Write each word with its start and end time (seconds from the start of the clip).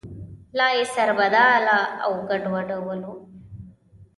لا 0.57 0.67
یې 0.77 0.83
سربداله 0.95 1.77
او 2.03 2.11
ګډوډولو. 2.29 3.13